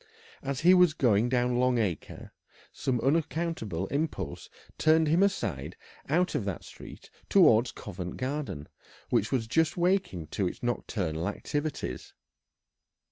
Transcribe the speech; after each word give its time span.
As 0.41 0.61
he 0.61 0.73
was 0.73 0.95
going 0.95 1.29
down 1.29 1.59
Long 1.59 1.77
Acre 1.77 2.31
some 2.73 2.99
unaccountable 3.01 3.85
impulse 3.89 4.49
turned 4.79 5.07
him 5.07 5.21
aside 5.21 5.75
out 6.09 6.33
of 6.33 6.43
that 6.45 6.63
street 6.63 7.11
towards 7.29 7.71
Covent 7.71 8.17
Garden, 8.17 8.67
which 9.11 9.31
was 9.31 9.45
just 9.45 9.77
waking 9.77 10.25
to 10.33 10.47
its 10.47 10.63
nocturnal 10.63 11.27
activities. 11.27 12.15